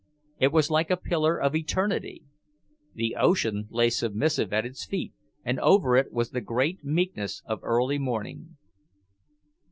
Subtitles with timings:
[0.39, 2.23] It was like a pillar of eternity.
[2.95, 5.13] The ocean lay submissive at its feet,
[5.45, 8.57] and over it was the great meekness of early morning.